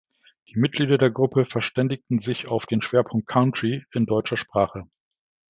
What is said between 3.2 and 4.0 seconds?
Country